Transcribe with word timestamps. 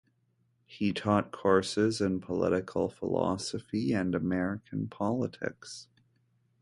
He 0.65 0.93
taught 0.93 1.31
courses 1.31 2.01
in 2.01 2.21
political 2.21 2.89
philosophy 2.89 3.93
and 3.93 4.15
American 4.15 4.87
politics. 4.87 5.89